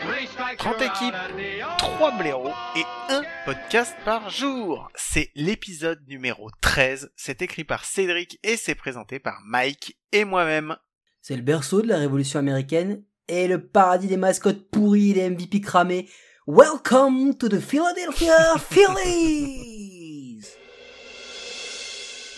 [0.00, 4.88] 30 you're out équipes, of the 3 blaireaux et un podcast par jour.
[4.94, 7.12] C'est l'épisode numéro 13.
[7.16, 10.76] C'est écrit par Cédric et c'est présenté par Mike et moi-même.
[11.20, 15.28] C'est le berceau de la révolution américaine et le paradis des mascottes pourries et des
[15.30, 16.08] MVP cramés.
[16.46, 20.46] Welcome to the Philadelphia Phillies!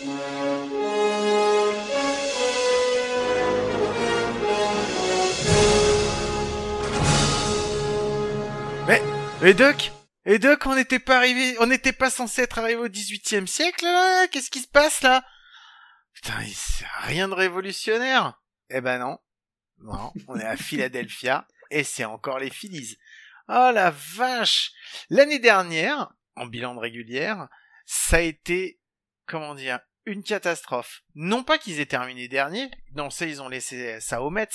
[9.44, 9.90] et Doc
[10.24, 13.84] Et Doc, on n'était pas arrivé, on n'était pas censé être arrivé au 18e siècle,
[13.84, 15.24] là Qu'est-ce qui se passe, là?
[16.14, 19.18] Putain, c'est rien de révolutionnaire Eh ben non.
[19.78, 22.98] Non, on est à Philadelphia, et c'est encore les Phillies.
[23.48, 24.70] Oh la vache
[25.10, 27.48] L'année dernière, en bilan de régulière,
[27.84, 28.80] ça a été,
[29.26, 31.02] comment dire, une catastrophe.
[31.16, 34.48] Non pas qu'ils aient terminé dernier, non ça ils ont laissé ça aux Mets,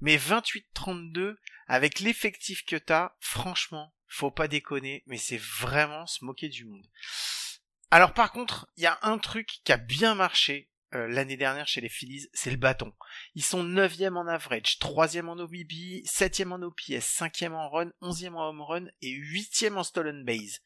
[0.00, 1.36] mais 28-32,
[1.66, 6.86] avec l'effectif que t'as, franchement, faut pas déconner, mais c'est vraiment se moquer du monde.
[7.90, 11.68] Alors par contre, il y a un truc qui a bien marché euh, l'année dernière
[11.68, 12.92] chez les Phillies, c'est le bâton.
[13.36, 18.34] Ils sont 9e en average, 3e en OBB, 7e en OPS, 5e en run, 11e
[18.34, 20.60] en home run et 8e en stolen base.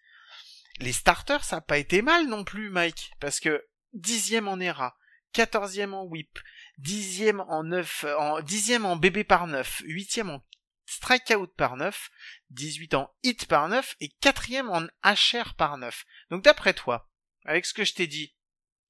[0.81, 4.97] Les starters, ça a pas été mal non plus, Mike, parce que 10e en ERA,
[5.35, 6.39] 14e en whip,
[6.81, 10.43] 10e en 9, en 10e en BB par 9, 8e en
[10.87, 12.11] strikeout par 9,
[12.51, 16.05] 18 en hit par 9 et 4e en HR par 9.
[16.31, 17.11] Donc d'après toi,
[17.45, 18.35] avec ce que je t'ai dit,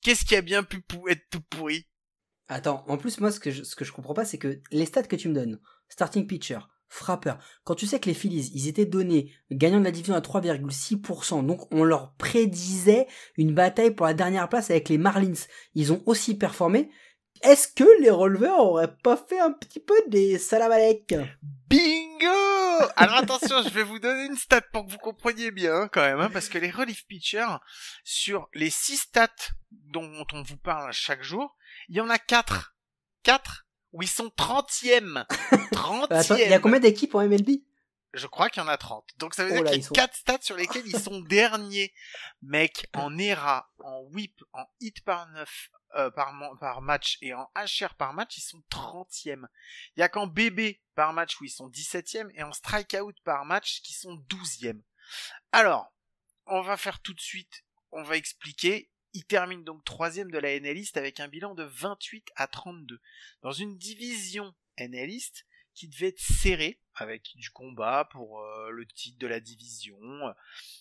[0.02, 1.88] qu'est-ce qui a bien pu être tout pourri?
[2.48, 4.86] Attends, en plus, moi, ce que je, ce que je comprends pas, c'est que les
[4.86, 6.58] stats que tu me donnes, starting pitcher,
[6.88, 10.20] frappeur, quand tu sais que les Phillies, ils étaient donnés gagnant de la division à
[10.20, 15.46] 3,6%, donc on leur prédisait une bataille pour la dernière place avec les Marlins.
[15.74, 16.90] Ils ont aussi performé.
[17.44, 21.14] Est-ce que les releveurs auraient pas fait un petit peu des salamalek
[21.68, 25.88] Bingo Alors attention, je vais vous donner une stat pour que vous compreniez bien hein,
[25.92, 27.56] quand même, hein, parce que les relief pitchers,
[28.02, 29.28] sur les 6 stats
[29.70, 31.54] dont on vous parle chaque jour,
[31.88, 32.74] il y en a 4.
[33.24, 35.26] 4 où ils sont 30e.
[35.72, 36.06] 30e.
[36.10, 37.60] Attends, il y a combien d'équipes en MLB
[38.14, 39.04] Je crois qu'il y en a 30.
[39.18, 41.20] Donc ça veut Oh dire qu'il y a sont- 4 stats sur lesquels ils sont
[41.20, 41.92] derniers.
[42.42, 47.94] Mec, en ERA, en whip, en hit par 9 euh, par, match et en HR
[47.96, 49.46] par match, ils sont 30e.
[49.96, 53.44] Il y a qu'en BB par match où ils sont 17e et en strikeout par
[53.44, 54.80] match qui sont 12e.
[55.52, 55.92] Alors,
[56.46, 58.90] on va faire tout de suite, on va expliquer.
[59.12, 63.00] Il termine donc troisième de la NL East avec un bilan de 28 à 32.
[63.42, 68.86] Dans une division NL East qui devait être serrée avec du combat pour euh, le
[68.86, 69.98] titre de la division.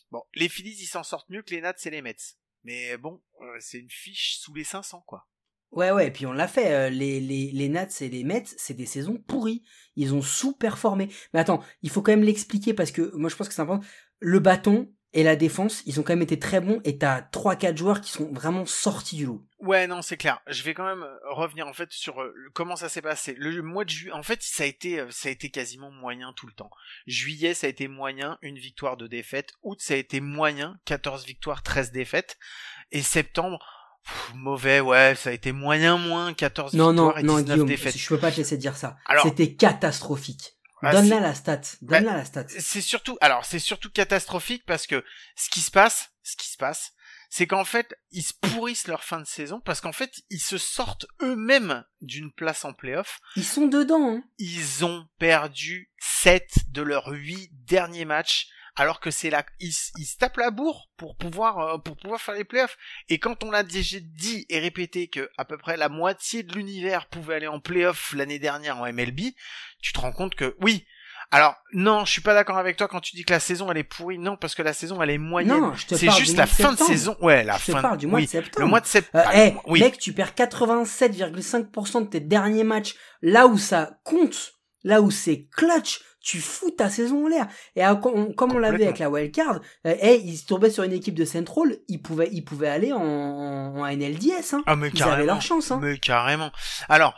[0.09, 2.35] Bon, les Phillies ils s'en sortent mieux que les Nats et les Mets.
[2.63, 5.27] Mais bon, euh, c'est une fiche sous les 500 quoi.
[5.71, 6.71] Ouais, ouais, et puis on l'a fait.
[6.71, 9.63] euh, les, les, les Nats et les Mets, c'est des saisons pourries.
[9.95, 11.09] Ils ont sous-performé.
[11.33, 13.85] Mais attends, il faut quand même l'expliquer parce que moi je pense que c'est important.
[14.19, 17.77] Le bâton et la défense, ils ont quand même été très bons et t'as 3-4
[17.77, 19.45] joueurs qui sont vraiment sortis du lot.
[19.59, 20.41] Ouais, non, c'est clair.
[20.47, 23.35] Je vais quand même euh, revenir en fait sur euh, comment ça s'est passé.
[23.37, 26.33] Le mois de juillet, en fait, ça a été, euh, ça a été quasiment moyen
[26.33, 26.71] tout le temps.
[27.05, 29.51] Juillet, ça a été moyen, une victoire, deux défaites.
[29.61, 32.37] Août, ça a été moyen, 14 victoires, 13 défaites.
[32.91, 33.59] Et septembre,
[34.03, 37.53] pff, mauvais, ouais, ça a été moyen, moins, 14 Non, non, victoires et non, 19
[37.53, 37.97] Guillaume, défaites.
[37.97, 38.97] je peux pas te laisser dire ça.
[39.21, 40.55] C'était catastrophique.
[40.83, 41.61] Ah, Donne-la la stat.
[41.81, 42.45] Donne-la la stat.
[42.49, 45.03] c'est surtout alors c'est surtout catastrophique parce que
[45.35, 46.91] ce qui se passe ce qui se passe
[47.29, 50.57] c'est qu'en fait ils se pourrissent leur fin de saison parce qu'en fait ils se
[50.57, 54.23] sortent eux-mêmes d'une place en playoff Ils sont dedans, hein.
[54.37, 59.91] ils ont perdu 7 de leurs 8 derniers matchs alors que c'est là ils, s-
[59.97, 62.77] ils se tapent la bourre pour pouvoir euh, pour pouvoir faire les playoffs.
[63.09, 66.53] Et quand on l'a déjà dit et répété que à peu près la moitié de
[66.55, 69.19] l'univers pouvait aller en playoff l'année dernière en MLB
[69.81, 70.85] tu te rends compte que oui.
[71.31, 73.77] Alors non je suis pas d'accord avec toi quand tu dis que la saison elle
[73.77, 74.17] est pourrie.
[74.19, 75.71] Non parce que la saison elle est moyenne.
[75.87, 77.15] C'est juste la fin de saison.
[77.21, 78.59] Ouais la Je te fin parle du mois oui, de septembre.
[78.59, 79.79] le mois de Euh, septembre hey, oui.
[79.79, 82.95] mec, tu perds 87,5% de tes derniers matchs.
[83.21, 84.52] Là où ça compte,
[84.83, 87.47] là où c'est clutch, tu fous ta saison en l'air.
[87.75, 90.69] Et à- comme comme on l'a vu avec la wildcard, euh, hey, ils se tombaient
[90.71, 94.53] sur une équipe de Central, ils pouvaient, ils pouvaient aller en, en NLDS.
[94.53, 94.63] Hein.
[94.65, 95.71] ah mais Ils carrément avaient leur chance.
[95.71, 95.79] Hein.
[95.81, 96.51] Mais carrément.
[96.87, 97.13] Alors,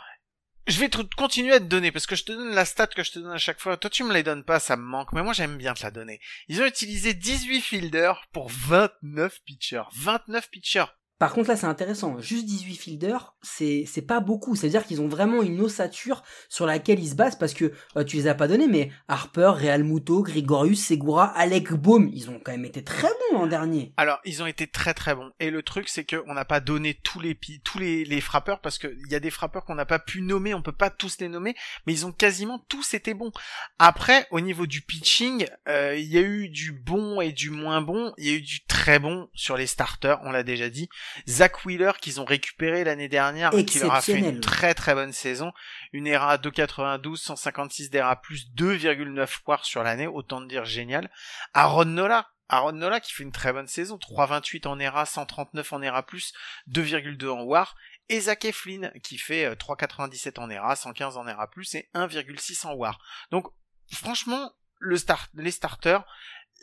[0.66, 3.04] je vais te continuer à te donner parce que je te donne la stat que
[3.04, 3.76] je te donne à chaque fois.
[3.76, 5.92] Toi, tu me les donnes pas, ça me manque, mais moi j'aime bien te la
[5.92, 6.20] donner.
[6.48, 9.82] Ils ont utilisé 18 fielders pour 29 pitchers.
[9.94, 10.86] 29 pitchers.
[11.18, 12.20] Par contre, là, c'est intéressant.
[12.20, 14.54] Juste 18 fielders, c'est, c'est pas beaucoup.
[14.54, 18.16] C'est-à-dire qu'ils ont vraiment une ossature sur laquelle ils se basent parce que euh, tu
[18.16, 22.52] les as pas donnés, mais Harper, Real Muto, Grigorius, Segura, Alec Baum, ils ont quand
[22.52, 23.94] même été très bons en dernier.
[23.96, 25.30] Alors, ils ont été très très bons.
[25.40, 28.60] Et le truc, c'est que on n'a pas donné tous les tous les, les frappeurs
[28.60, 30.90] parce que il y a des frappeurs qu'on n'a pas pu nommer, on peut pas
[30.90, 31.54] tous les nommer,
[31.86, 33.32] mais ils ont quasiment tous été bons.
[33.78, 37.80] Après, au niveau du pitching, euh, il y a eu du bon et du moins
[37.80, 38.12] bon.
[38.18, 40.88] Il y a eu du très bon sur les starters, on l'a déjà dit.
[41.28, 45.12] Zach Wheeler qu'ils ont récupéré l'année dernière, qui leur a fait une très très bonne
[45.12, 45.52] saison.
[45.92, 51.10] Une ERA 2,92, 156 d'ERA plus 2,9 WAR sur l'année, autant de dire génial.
[51.54, 55.82] Aaron Nola, Aaron Nola qui fait une très bonne saison, 3,28 en ERA, 139 en
[55.82, 56.32] ERA plus,
[56.70, 57.76] 2,2 en WAR.
[58.08, 62.66] Et Zach Eflin qui fait euh, 3,97 en ERA, 115 en ERA plus et 1,6
[62.66, 63.00] en WAR.
[63.32, 63.48] Donc
[63.90, 66.04] franchement, le start, les starters,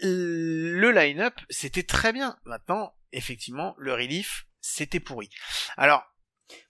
[0.01, 2.37] le line-up, c'était très bien.
[2.45, 5.29] Maintenant, effectivement, le relief, c'était pourri.
[5.77, 6.03] Alors,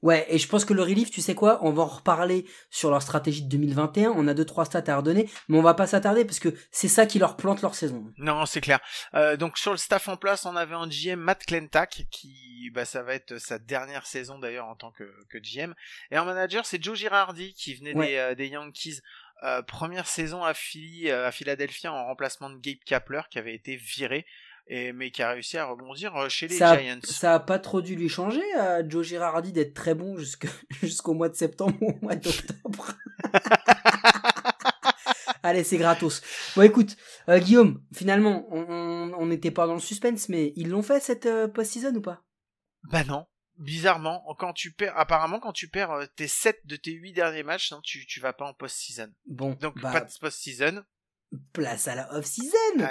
[0.01, 2.89] Ouais, et je pense que le relief, tu sais quoi, on va en reparler sur
[2.89, 4.11] leur stratégie de 2021.
[4.15, 6.87] On a deux trois stats à redonner, mais on va pas s'attarder parce que c'est
[6.87, 8.05] ça qui leur plante leur saison.
[8.17, 8.79] non, c'est clair.
[9.13, 12.85] Euh, donc sur le staff en place, on avait en GM Matt Klentak, qui, bah,
[12.85, 15.73] ça va être sa dernière saison d'ailleurs en tant que, que GM.
[16.11, 18.07] Et en manager, c'est Joe Girardi qui venait Ouais.
[18.09, 18.99] des, euh, des Yankees.
[19.43, 23.75] Euh, première saison à, Philly, à Philadelphie en remplacement de Gabe Kapler qui avait été
[23.75, 24.25] viré,
[24.67, 26.99] et, mais qui a réussi à rebondir euh, chez les Ça, Giants.
[27.03, 30.15] ça a pas trop dû lui changer à Joe Girardi d'être très bon
[30.81, 32.93] jusqu'au mois de septembre ou au mois d'octobre.
[35.43, 36.21] Allez, c'est gratos.
[36.55, 36.95] Bon, écoute,
[37.27, 41.47] euh, Guillaume, finalement, on- n'était pas dans le suspense, mais ils l'ont fait cette euh,
[41.47, 42.21] post-season ou pas?
[42.83, 43.25] Bah non.
[43.57, 47.43] Bizarrement, quand tu perds, apparemment, quand tu perds euh, tes 7 de tes 8 derniers
[47.43, 49.09] matchs, non, tu, tu vas pas en post-season.
[49.27, 50.83] Bon, Donc, bah, pas de post-season.
[51.51, 52.83] Place à la off-season.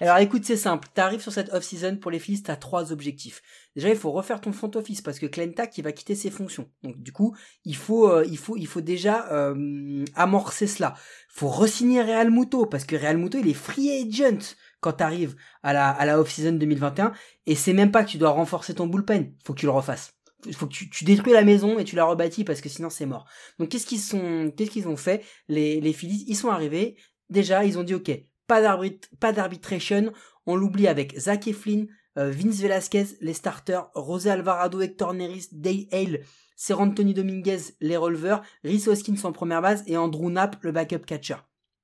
[0.00, 0.88] Alors écoute, c'est simple.
[0.94, 3.42] T'arrives sur cette off-season pour les Phillies, t'as trois objectifs.
[3.76, 6.68] Déjà, il faut refaire ton front office parce que Clentac, il va quitter ses fonctions.
[6.82, 10.94] Donc du coup, il faut, euh, il faut, il faut déjà euh, amorcer cela.
[11.28, 15.72] Faut resigner Real Muto parce que Real Muto, il est free agent quand t'arrives à
[15.72, 17.12] la, à la off-season 2021.
[17.46, 19.34] Et c'est même pas que tu dois renforcer ton bullpen.
[19.44, 20.14] Faut que tu le refasses.
[20.52, 23.04] Faut que tu, tu détruis la maison et tu la rebâtis parce que sinon c'est
[23.04, 23.26] mort.
[23.58, 25.22] Donc qu'est-ce qu'ils sont, qu'est-ce qu'ils ont fait?
[25.48, 26.96] Les, les Phillies Ils sont arrivés.
[27.30, 28.10] Déjà, ils ont dit ok,
[28.46, 30.12] pas d'arbit- pas d'arbitration.
[30.46, 31.86] On l'oublie avec Zach Eflin,
[32.18, 36.20] euh, Vince Velasquez, les starters, José Alvarado, Hector Neris, Day Hale,
[36.56, 41.06] Ser Anthony Dominguez, les releveurs, Rhys Hoskins en première base et Andrew Knapp, le backup
[41.06, 41.36] catcher.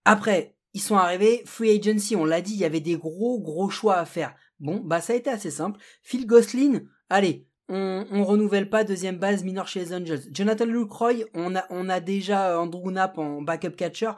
[0.05, 3.71] Après, ils sont arrivés, free agency, on l'a dit, il y avait des gros gros
[3.71, 4.35] choix à faire.
[4.59, 5.81] Bon, bah ça a été assez simple.
[6.03, 10.23] Phil Gosselin, allez, on, on renouvelle pas deuxième base mineur chez les Angels.
[10.33, 14.11] Jonathan Lucroy, on a, on a déjà euh, Andrew Knapp en backup catcher.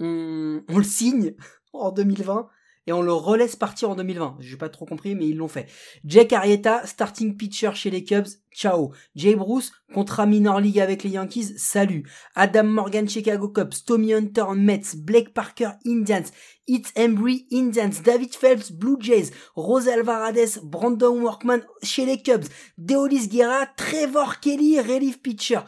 [0.00, 1.34] On, le signe
[1.72, 2.48] en 2020
[2.86, 4.36] et on le relaisse partir en 2020.
[4.40, 5.66] J'ai pas trop compris, mais ils l'ont fait.
[6.04, 8.92] Jake Arrieta, starting pitcher chez les Cubs, ciao.
[9.16, 12.04] Jay Bruce, contrat minor league avec les Yankees, salut.
[12.34, 16.24] Adam Morgan, Chicago Cubs, Tommy Hunter, Mets, Blake Parker, Indians,
[16.66, 23.28] It's Embry, Indians, David Phelps, Blue Jays, Rose Alvarez, Brandon Workman chez les Cubs, Deolis
[23.28, 25.60] Guerra, Trevor Kelly, relief pitcher.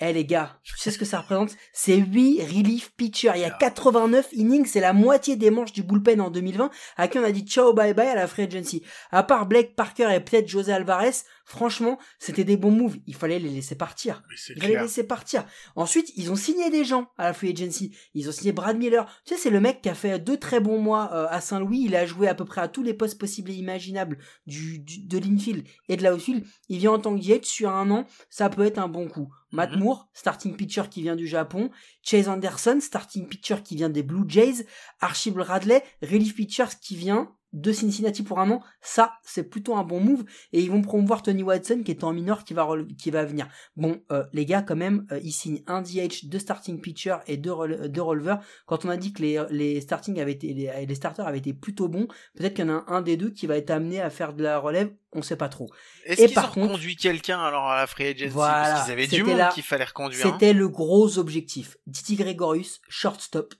[0.00, 1.50] Eh les gars, tu sais ce que ça représente?
[1.72, 3.32] C'est 8 relief pitchers.
[3.34, 7.08] Il y a 89 innings, c'est la moitié des manches du bullpen en 2020, à
[7.08, 8.82] qui on a dit ciao bye bye à la free agency.
[9.10, 11.10] À part Blake Parker et peut-être José Alvarez,
[11.44, 12.96] franchement, c'était des bons moves.
[13.08, 14.22] Il fallait les laisser partir.
[14.54, 15.44] Il fallait les laisser partir.
[15.74, 17.96] Ensuite, ils ont signé des gens à la free agency.
[18.14, 19.04] Ils ont signé Brad Miller.
[19.24, 21.82] Tu sais, c'est le mec qui a fait deux très bons mois euh, à Saint-Louis.
[21.86, 25.00] Il a joué à peu près à tous les postes possibles et imaginables du, du-
[25.00, 26.44] de l'infield et de l'outfield.
[26.68, 28.06] Il vient en tant que sur un an.
[28.30, 29.32] Ça peut être un bon coup.
[29.50, 29.78] Matt Mhm.
[29.78, 31.70] Moore, starting pitcher qui vient du Japon.
[32.02, 34.66] Chase Anderson, starting pitcher qui vient des Blue Jays.
[35.00, 38.60] Archibald Radley, relief pitcher qui vient de Cincinnati pour un an.
[38.82, 40.24] Ça, c'est plutôt un bon move.
[40.52, 43.48] Et ils vont promouvoir Tony Watson qui est en minor qui va, qui va venir.
[43.76, 47.36] Bon, euh, les gars, quand même, euh, ils signent un DH, deux starting pitchers et
[47.38, 48.40] deux, rele- deux releveurs.
[48.66, 51.54] Quand on a dit que les, les starting avaient été, les, les starters avaient été
[51.54, 54.10] plutôt bons, peut-être qu'il y en a un des deux qui va être amené à
[54.10, 54.92] faire de la relève.
[55.12, 55.70] On sait pas trop.
[56.04, 58.28] Est-ce Et qu'ils ont contre- conduit quelqu'un alors à la free agency?
[58.28, 60.26] Voilà, Parce qu'ils avaient du monde qu'il fallait reconduire.
[60.26, 60.30] hein.
[60.34, 61.78] C'était le gros objectif.
[61.86, 63.54] Didi Gregorius, shortstop,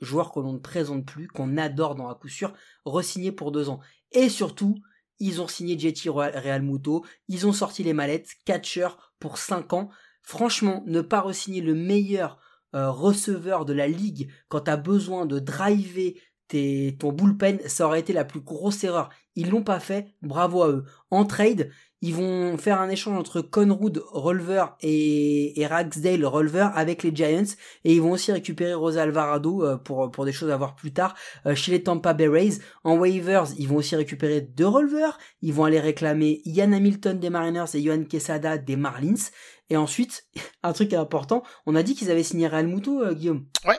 [0.00, 2.52] joueur que l'on ne présente plus, qu'on adore dans à coup sûr,
[2.84, 3.80] re-signé pour deux ans.
[4.12, 4.76] Et surtout,
[5.18, 8.88] ils ont signé JT Real Muto, ils ont sorti les mallettes, catcher
[9.18, 9.90] pour cinq ans.
[10.22, 12.38] Franchement, ne pas re-signer le meilleur
[12.74, 18.12] euh, receveur de la ligue quand t'as besoin de driver ton bullpen, ça aurait été
[18.12, 19.10] la plus grosse erreur.
[19.34, 20.84] Ils l'ont pas fait, bravo à eux.
[21.10, 21.70] En trade,
[22.02, 27.54] ils vont faire un échange entre Conrood Rolver et, et Ragsdale Rolver avec les Giants
[27.84, 30.92] et ils vont aussi récupérer Rosa Alvarado euh, pour, pour des choses à voir plus
[30.92, 31.14] tard
[31.46, 32.58] euh, chez les Tampa Bay Rays.
[32.84, 35.10] En waivers, ils vont aussi récupérer deux Rolver.
[35.40, 39.30] Ils vont aller réclamer Ian Hamilton des Mariners et Johan Quesada des Marlins.
[39.70, 40.26] Et ensuite,
[40.62, 43.46] un truc important, on a dit qu'ils avaient signé Real Muto, euh, Guillaume?
[43.66, 43.78] Ouais.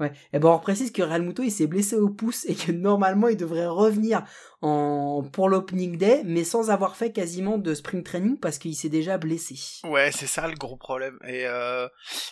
[0.00, 0.12] Ouais.
[0.32, 3.28] Et ben on précise que Real Muto il s'est blessé au pouce et que normalement
[3.28, 4.22] il devrait revenir
[4.60, 8.88] en pour l'opening day, mais sans avoir fait quasiment de spring training parce qu'il s'est
[8.88, 9.56] déjà blessé.
[9.84, 11.18] Ouais, c'est ça le gros problème.
[11.24, 11.88] Et euh,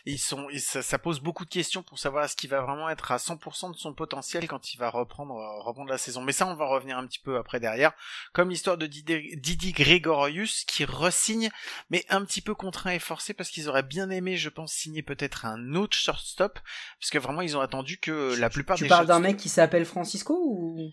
[0.06, 3.12] ils sont, ça, ça, pose beaucoup de questions pour savoir est-ce qu'il va vraiment être
[3.12, 6.22] à 100% de son potentiel quand il va reprendre, euh, reprendre la saison.
[6.22, 7.92] Mais ça, on va revenir un petit peu après derrière.
[8.32, 11.50] Comme l'histoire de Didi, Didi Gregorius qui resigne,
[11.90, 15.02] mais un petit peu contraint et forcé parce qu'ils auraient bien aimé, je pense, signer
[15.02, 16.58] peut-être un autre shortstop,
[17.00, 19.48] parce que vraiment ils ont attendu que la plupart tu des parles d'un mec qui
[19.48, 20.92] s'appelle Francisco ou?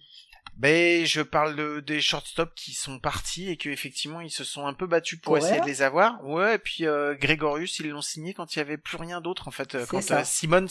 [0.56, 4.68] Ben, je parle de, des shortstops qui sont partis et que effectivement ils se sont
[4.68, 6.24] un peu battus pour essayer de les avoir.
[6.24, 9.48] Ouais, et puis euh, Gregorius ils l'ont signé quand il y avait plus rien d'autre
[9.48, 9.76] en fait.
[9.76, 10.68] Euh, quand euh, Simmons,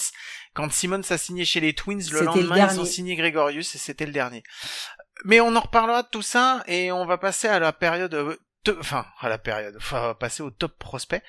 [0.55, 4.07] quand Simmons a signé chez les Twins le lendemain ils ont signé Gregorius et c'était
[4.07, 4.45] le dernier.
[5.25, 8.37] Mais on en reparlera de tout ça et on va passer à la période euh,
[8.79, 11.23] enfin à la période, enfin passer au top prospect.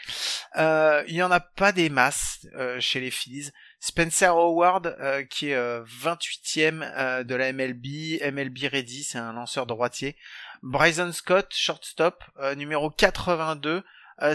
[0.57, 3.51] Euh, il y en a pas des masses euh, chez les Phillies.
[3.85, 9.65] Spencer Howard, euh, qui est 28e euh, de la MLB, MLB Ready, c'est un lanceur
[9.65, 10.15] droitier.
[10.61, 12.23] Bryson Scott, shortstop,
[12.55, 13.83] numéro 82.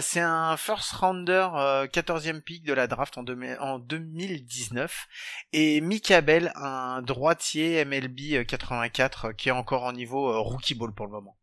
[0.01, 1.47] c'est un first rounder,
[1.91, 3.25] 14e pick de la draft en,
[3.59, 5.07] en 2019.
[5.53, 11.07] Et Mick Abel, un droitier MLB 84, qui est encore en niveau rookie ball pour
[11.07, 11.38] le moment.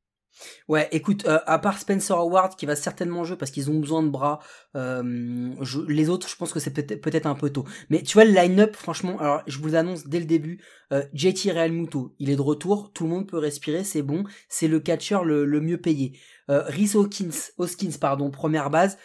[0.69, 4.03] Ouais, écoute, euh, à part Spencer Howard qui va certainement jouer parce qu'ils ont besoin
[4.03, 4.41] de bras,
[4.75, 5.55] euh,
[5.89, 7.65] les autres, je pense que c'est peut-être peut-être un peu tôt.
[7.91, 10.61] Mais tu vois le line-up, franchement, alors je vous l'annonce dès le début,
[10.93, 14.69] euh, JT Realmuto, il est de retour, tout le monde peut respirer, c'est bon, c'est
[14.69, 16.19] le catcher le, le mieux payé.
[16.51, 18.99] Euh, Rhys Hawkins, Hoskins, pardon, première base.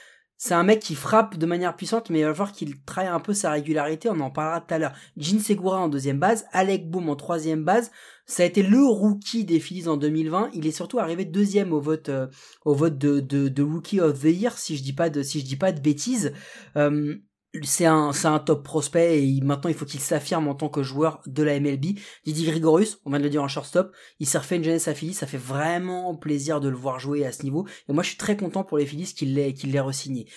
[0.43, 3.19] C'est un mec qui frappe de manière puissante, mais il va falloir qu'il travaille un
[3.19, 4.93] peu sa régularité, on en parlera tout à l'heure.
[5.15, 7.91] Jin Segura en deuxième base, Alec Boom en troisième base.
[8.25, 10.49] Ça a été le rookie des Phillies en 2020.
[10.55, 12.25] Il est surtout arrivé deuxième au vote, euh,
[12.65, 15.41] au vote de, de, de, Rookie of the Year, si je dis pas de, si
[15.41, 16.33] je dis pas de bêtises.
[16.75, 17.17] Euh,
[17.63, 21.21] c'est un, un top prospect et maintenant il faut qu'il s'affirme en tant que joueur
[21.25, 21.97] de la MLB.
[22.25, 24.93] Didier Grigorius, on vient de le dire en shortstop, il s'est refait une jeunesse à
[24.93, 27.67] Philly, ça fait vraiment plaisir de le voir jouer à ce niveau.
[27.89, 30.27] Et moi je suis très content pour les Phillies qu'il l'ait, qu'il l'ait re-signé.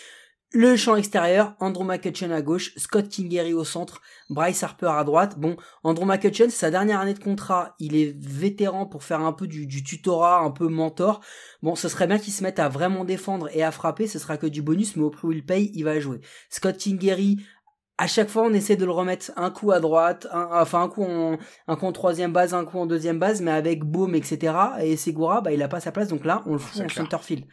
[0.56, 5.36] Le champ extérieur, Andrew McCutcheon à gauche, Scott Kingery au centre, Bryce Harper à droite.
[5.36, 9.32] Bon, Andrew McCutcheon, c'est sa dernière année de contrat, il est vétéran pour faire un
[9.32, 11.22] peu du, du tutorat, un peu mentor.
[11.60, 14.36] Bon, ce serait bien qu'il se mette à vraiment défendre et à frapper, ce sera
[14.36, 16.20] que du bonus, mais au prix où il paye, il va jouer.
[16.50, 17.38] Scott Kingery,
[17.98, 21.02] à chaque fois, on essaie de le remettre un coup à droite, enfin un coup
[21.02, 24.54] en un coup en troisième base, un coup en deuxième base, mais avec Boom, etc.
[24.82, 27.44] Et Segura, bah il a pas sa place, donc là, on le fout en centerfield.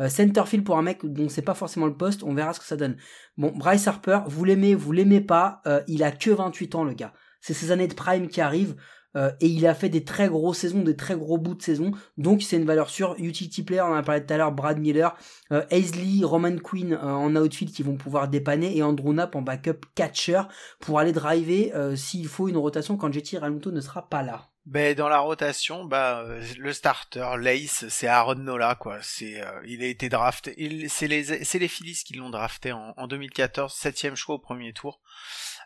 [0.00, 2.66] Euh, centerfield pour un mec dont c'est pas forcément le poste, on verra ce que
[2.66, 2.96] ça donne.
[3.36, 6.94] Bon, Bryce Harper, vous l'aimez, vous l'aimez pas, euh, il a que 28 ans le
[6.94, 7.12] gars.
[7.40, 8.76] C'est ses années de prime qui arrivent.
[9.16, 11.92] Euh, et il a fait des très grosses saisons, des très gros bouts de saison,
[12.18, 13.14] donc c'est une valeur sûre.
[13.18, 15.16] Utility player, on en a parlé tout à l'heure, Brad Miller,
[15.50, 19.86] euh, Aisley, Roman Quinn en outfield qui vont pouvoir dépanner, et Andrew Knapp en backup
[19.94, 20.42] catcher
[20.78, 24.50] pour aller driver s'il faut une rotation quand JT Realmuto ne sera pas là.
[24.68, 26.26] Ben dans la rotation, bah
[26.58, 28.98] le starter, Lace, c'est Aaron Nola quoi.
[29.00, 30.86] C'est euh, il a été drafté.
[30.90, 35.00] C'est les c'est les Phillies qui l'ont drafté en 2014, septième choix au premier tour.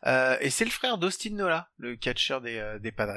[0.07, 3.13] Euh, et c'est le frère d'Austin Nola, le catcher des, euh, des Padres.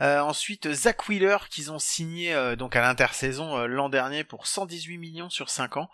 [0.00, 5.30] Euh, ensuite, Zach Wheeler, qu'ils ont signé donc à l'intersaison l'an dernier pour 118 millions
[5.30, 5.90] sur 5 ans.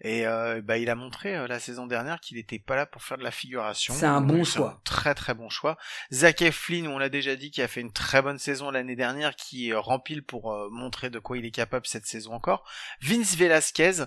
[0.00, 0.24] Et
[0.62, 3.30] bah, il a montré la saison dernière qu'il n'était pas là pour faire de la
[3.30, 3.94] figuration.
[3.94, 4.80] C'est un bon choix.
[4.84, 5.76] très très bon choix.
[6.12, 9.36] Zach Eflin, on l'a déjà dit, qui a fait une très bonne saison l'année dernière,
[9.36, 12.68] qui rempile pour montrer de quoi il est capable cette saison encore.
[13.00, 14.04] Vince Velasquez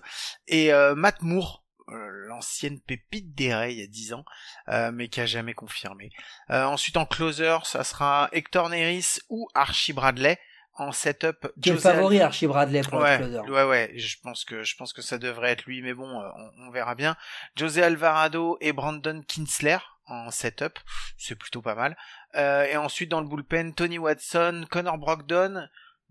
[0.47, 4.25] et Matt Moore, euh, l'ancienne pépite des Rays il y a 10 ans,
[4.69, 6.11] euh, mais qui a jamais confirmé.
[6.49, 10.39] Euh, ensuite en closer, ça sera Hector Neris ou Archie Bradley.
[10.77, 14.63] En setup, quel favori Archie Bradley pour ouais, le closer Ouais, ouais, je pense que
[14.63, 17.15] je pense que ça devrait être lui, mais bon, on, on verra bien.
[17.55, 19.77] José Alvarado et Brandon Kinsler
[20.07, 20.77] en setup,
[21.17, 21.95] c'est plutôt pas mal.
[22.35, 25.65] et ensuite dans le bullpen, Tony Watson, Connor Brogdon,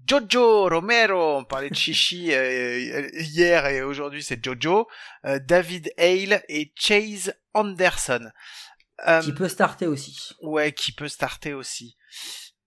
[0.07, 4.87] Jojo Romero, on parlait de Chichi euh, hier et aujourd'hui c'est Jojo,
[5.25, 8.31] euh, David Hale et Chase Anderson.
[9.09, 10.35] Euh, qui peut starter aussi.
[10.43, 11.97] Ouais, qui peut starter aussi.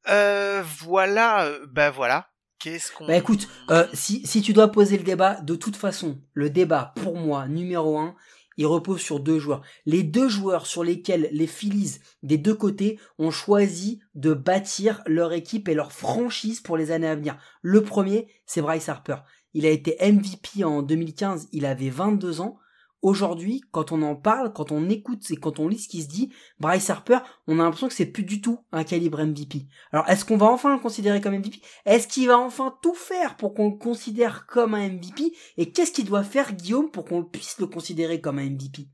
[0.05, 2.29] voilà, bah voilà.
[2.59, 3.05] Qu'est-ce qu'on...
[3.05, 3.47] Bah écoute,
[3.93, 7.99] si, si tu dois poser le débat, de toute façon, le débat pour moi numéro
[7.99, 8.15] un,
[8.57, 9.61] il repose sur deux joueurs.
[9.85, 15.33] Les deux joueurs sur lesquels les Phillies des deux côtés ont choisi de bâtir leur
[15.33, 17.37] équipe et leur franchise pour les années à venir.
[17.61, 19.17] Le premier, c'est Bryce Harper.
[19.53, 22.59] Il a été MVP en 2015, il avait 22 ans.
[23.07, 26.09] Aujourd'hui, quand on en parle, quand on écoute et quand on lit ce qui se
[26.09, 29.65] dit, Bryce Harper, on a l'impression que c'est plus du tout un calibre MVP.
[29.93, 33.37] Alors, est-ce qu'on va enfin le considérer comme MVP Est-ce qu'il va enfin tout faire
[33.37, 37.23] pour qu'on le considère comme un MVP Et qu'est-ce qu'il doit faire, Guillaume, pour qu'on
[37.23, 38.89] puisse le considérer comme un MVP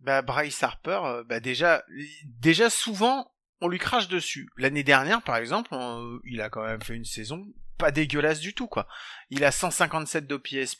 [0.00, 1.84] Bah, Bryce Harper, euh, bah déjà,
[2.24, 4.48] déjà souvent, on lui crache dessus.
[4.56, 5.72] L'année dernière, par exemple,
[6.24, 7.46] il a quand même fait une saison
[7.78, 8.86] pas dégueulasse du tout, quoi.
[9.30, 10.76] Il a 157 d'OPS+,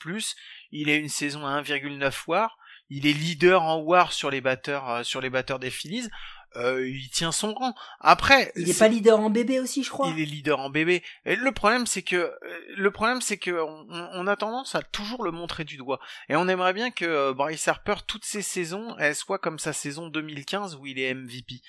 [0.70, 2.56] il a une saison à 1,9 war,
[2.92, 6.08] il est leader en war sur les batteurs euh, sur les batteurs des Phillies.
[6.56, 7.74] Euh, il tient son rang.
[8.00, 10.08] Après, il est, pas leader en bébé aussi, je crois.
[10.08, 11.02] Il est leader en bébé.
[11.24, 12.30] Et le problème, c'est que euh,
[12.76, 15.98] le problème, c'est que on, a tendance à toujours le montrer du doigt.
[16.28, 20.08] Et on aimerait bien que Bryce Harper, toutes ses saisons, elles soient comme sa saison
[20.08, 21.62] 2015 où il est MVP.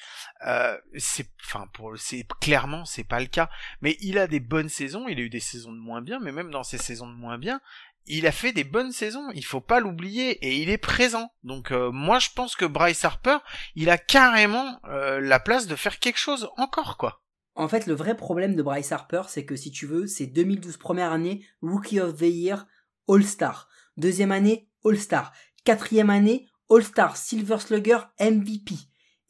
[0.45, 3.49] Euh, c'est, enfin, pour, c'est clairement, c'est pas le cas.
[3.81, 5.07] Mais il a des bonnes saisons.
[5.07, 7.37] Il a eu des saisons de moins bien, mais même dans ces saisons de moins
[7.37, 7.61] bien,
[8.05, 11.29] il a fait des bonnes saisons, il faut pas l'oublier, et il est présent.
[11.43, 13.37] Donc euh, moi je pense que Bryce Harper,
[13.75, 17.23] il a carrément euh, la place de faire quelque chose encore quoi.
[17.55, 20.77] En fait, le vrai problème de Bryce Harper, c'est que si tu veux, c'est 2012
[20.77, 22.65] première année, Rookie of the Year,
[23.07, 23.69] All-Star.
[23.95, 25.31] Deuxième année, All-Star.
[25.63, 28.73] Quatrième année, All-Star, Silver Slugger, MVP.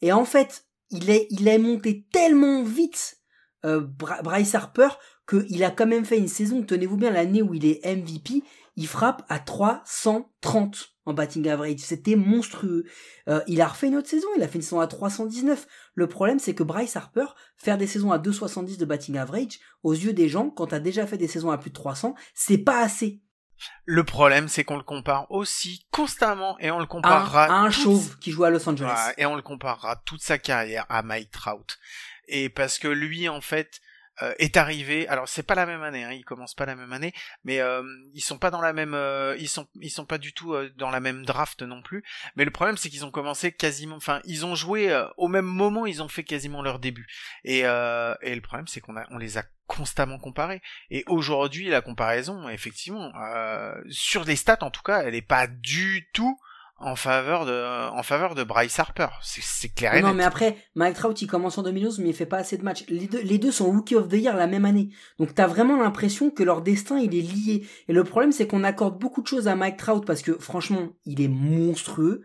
[0.00, 3.18] Et en fait, il est, il est monté tellement vite,
[3.64, 4.88] euh, Bryce Harper,
[5.28, 8.42] qu'il a quand même fait une saison, tenez-vous bien, l'année où il est MVP,
[8.76, 11.78] il frappe à 330 en batting average.
[11.78, 12.84] C'était monstrueux.
[13.28, 15.66] Euh, il a refait une autre saison, il a fait une saison à 319.
[15.94, 17.26] Le problème, c'est que Bryce Harper,
[17.56, 21.06] faire des saisons à 270 de batting average, aux yeux des gens, quand t'as déjà
[21.06, 23.20] fait des saisons à plus de 300, c'est pas assez.
[23.84, 28.18] Le problème, c'est qu'on le compare aussi constamment et on le comparera à, un chauve
[28.18, 29.12] qui joue à Los Angeles.
[29.16, 31.78] et on le comparera toute sa carrière à Mike Trout.
[32.26, 33.80] Et parce que lui, en fait,
[34.22, 35.08] euh, est arrivé.
[35.08, 37.82] Alors c'est pas la même année, hein, ils commencent pas la même année, mais euh,
[38.12, 40.90] ils sont pas dans la même, euh, ils sont ils sont pas du tout dans
[40.90, 42.04] la même draft non plus.
[42.36, 45.84] Mais le problème c'est qu'ils ont commencé quasiment, enfin ils ont joué au même moment,
[45.84, 47.08] ils ont fait quasiment leur début.
[47.42, 50.62] Et et le problème c'est qu'on a on les a constamment comparés.
[50.90, 53.12] Et aujourd'hui la comparaison, effectivement,
[53.90, 56.38] sur les stats en tout cas, elle est pas du tout
[56.76, 59.08] en faveur de en faveur de Bryce Harper.
[59.22, 62.26] C'est clair et Non, mais après Mike Trout il commence en 2012 mais il fait
[62.26, 62.84] pas assez de matchs.
[62.88, 64.90] Les deux, les deux sont rookie of the year la même année.
[65.18, 67.66] Donc t'as vraiment l'impression que leur destin il est lié.
[67.88, 70.88] Et le problème c'est qu'on accorde beaucoup de choses à Mike Trout parce que franchement,
[71.06, 72.24] il est monstrueux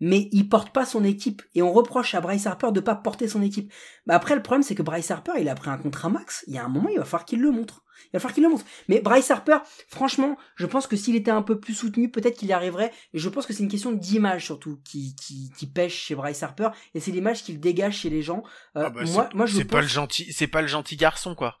[0.00, 3.26] mais il porte pas son équipe et on reproche à Bryce Harper de pas porter
[3.26, 3.72] son équipe.
[4.06, 6.54] Bah après le problème c'est que Bryce Harper il a pris un contrat max, il
[6.54, 7.82] y a un moment il va falloir qu'il le montre.
[8.04, 8.64] Il va falloir qu'il le montre.
[8.88, 9.58] Mais Bryce Harper,
[9.88, 12.92] franchement, je pense que s'il était un peu plus soutenu, peut-être qu'il y arriverait.
[13.12, 16.42] Et je pense que c'est une question d'image surtout qui, qui, qui pêche chez Bryce
[16.42, 16.68] Harper.
[16.94, 18.42] Et c'est l'image qu'il dégage chez les gens.
[18.76, 21.34] Euh, ah bah, moi, moi, je c'est pas le gentil, c'est pas le gentil garçon
[21.34, 21.58] quoi.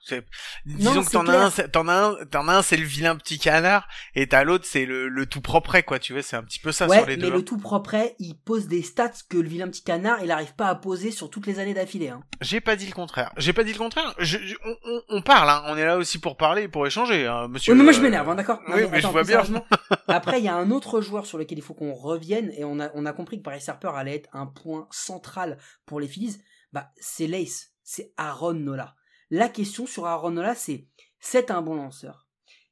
[0.66, 3.38] Disons que t'en as un, t'en as un, t'en as un, c'est le vilain petit
[3.38, 5.98] canard, et t'as l'autre, c'est le, le tout propre quoi.
[5.98, 7.28] Tu vois, c'est un petit peu ça ouais, sur les mais deux.
[7.28, 7.44] Mais le hein.
[7.44, 10.74] tout propre, il pose des stats que le vilain petit canard, il arrive pas à
[10.74, 12.08] poser sur toutes les années d'affilée.
[12.08, 12.20] Hein.
[12.40, 13.32] J'ai pas dit le contraire.
[13.36, 14.14] J'ai pas dit le contraire.
[14.18, 15.62] Je, on, on, on, parle, hein.
[15.66, 17.26] On est là aussi pour parler, pour échanger.
[17.26, 17.72] Hein, monsieur.
[17.72, 18.60] Oui, mais moi je m'énerve, hein, d'accord.
[18.68, 19.42] Oui, mais, je vois bien.
[20.08, 22.80] Après, il y a un autre joueur sur lequel il faut qu'on revienne, et on
[22.80, 26.38] a, on a compris que Paris Harper allait être un point central pour les Phillies.
[26.72, 28.94] Bah, c'est Lace, c'est Aaron Nola.
[29.30, 30.86] La question sur Aaron Nola, c'est
[31.20, 32.26] c'est un bon lanceur.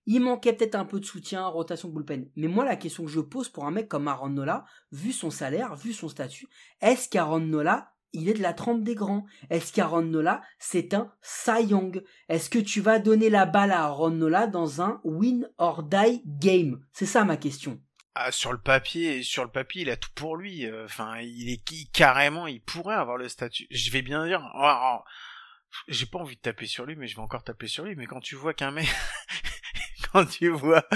[0.07, 2.31] Il manquait peut-être un peu de soutien, rotation bullpen.
[2.37, 5.31] Mais moi, la question que je pose pour un mec comme Aaron Nola, vu son
[5.31, 6.49] salaire, vu son statut,
[6.81, 9.27] est-ce qu'Aaron Nola il est de la trempe des grands.
[9.51, 11.13] Est-ce qu'Aaron Nola, c'est un
[11.61, 15.83] Young Est-ce que tu vas donner la balle à Aaron Nola dans un win or
[15.83, 16.81] die game?
[16.93, 17.81] C'est ça ma question.
[18.15, 20.65] Ah, sur le papier, sur le papier, il a tout pour lui.
[20.65, 23.67] Euh, enfin, il est carrément, il pourrait avoir le statut.
[23.71, 25.05] Je vais bien dire, oh, oh,
[25.89, 27.95] j'ai pas envie de taper sur lui, mais je vais encore taper sur lui.
[27.95, 28.89] Mais quand tu vois qu'un mec,
[30.13, 30.87] quand tu vois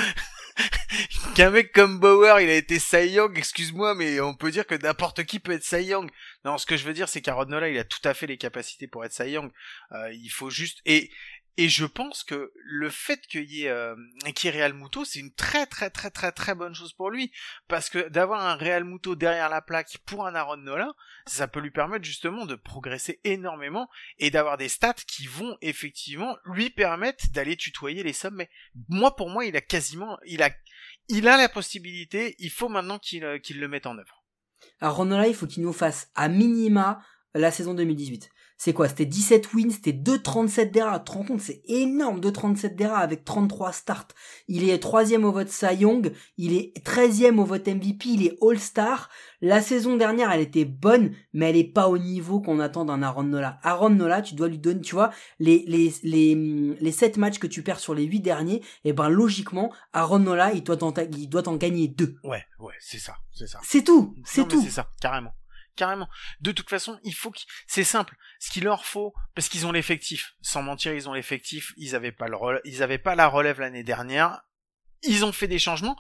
[1.35, 5.25] qu'un mec comme Bauer, il a été Young, excuse-moi, mais on peut dire que n'importe
[5.25, 6.11] qui peut être Young.
[6.44, 8.38] Non, ce que je veux dire, c'est qu'Aaron Nola, il a tout à fait les
[8.38, 9.50] capacités pour être Cy Young.
[9.92, 11.11] Euh, il faut juste et
[11.57, 13.94] et je pense que le fait qu'il y ait euh,
[14.35, 17.33] qu'il Real Muto, c'est une très très très très très bonne chose pour lui
[17.68, 20.94] parce que d'avoir un Real Muto derrière la plaque pour un Aaron Nola,
[21.26, 26.38] ça peut lui permettre justement de progresser énormément et d'avoir des stats qui vont effectivement
[26.46, 28.48] lui permettre d'aller tutoyer les sommets.
[28.88, 30.50] Moi pour moi, il a quasiment il a
[31.09, 34.20] il a la possibilité, il faut maintenant qu'il euh, qu'il le mette en œuvre.
[34.81, 37.01] Nola, il faut qu'il nous fasse à minima
[37.35, 38.31] la saison 2018.
[38.62, 40.99] C'est quoi C'était 17 wins, c'était 2,37 d'ERA.
[40.99, 44.09] Tu te rends compte, c'est énorme, 2,37 d'ERA avec 33 starts.
[44.49, 48.37] Il est troisième au vote Cy Young, il est 13e au vote MVP, il est
[48.42, 49.09] All-Star.
[49.40, 53.03] La saison dernière, elle était bonne, mais elle est pas au niveau qu'on attend d'un
[53.03, 53.59] Aaron Nola.
[53.62, 56.35] Aaron Nola, tu dois lui donner, tu vois, les, les, les,
[56.79, 60.18] les 7 matchs que tu perds sur les 8 derniers, et eh ben, logiquement, Aaron
[60.18, 62.16] Nola, il doit t'en, il doit t'en gagner 2.
[62.25, 63.59] Ouais, ouais, c'est ça, c'est ça.
[63.62, 64.61] C'est tout, c'est tout.
[64.62, 65.33] C'est ça, carrément.
[65.81, 66.11] Carrément.
[66.43, 68.14] De toute façon, il faut que c'est simple.
[68.38, 70.35] Ce qu'il leur faut, parce qu'ils ont l'effectif.
[70.43, 71.73] Sans mentir, ils ont l'effectif.
[71.79, 74.43] Ils avaient pas la relève l'année dernière.
[75.05, 75.97] Ils ont fait des changements.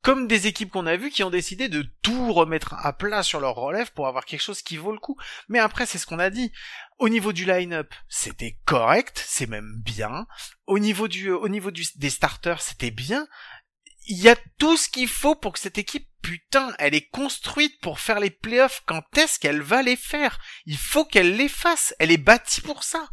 [0.00, 3.40] Comme des équipes qu'on a vues qui ont décidé de tout remettre à plat sur
[3.40, 5.18] leur relève pour avoir quelque chose qui vaut le coup.
[5.50, 6.50] Mais après, c'est ce qu'on a dit.
[6.96, 10.26] Au niveau du line-up, c'était correct, c'est même bien.
[10.66, 13.28] Au niveau des starters, c'était bien
[14.10, 17.80] il y a tout ce qu'il faut pour que cette équipe, putain, elle est construite
[17.80, 18.82] pour faire les playoffs.
[18.86, 20.38] Quand est-ce qu'elle va les faire?
[20.66, 21.94] Il faut qu'elle les fasse.
[21.98, 23.08] Elle est bâtie pour ça.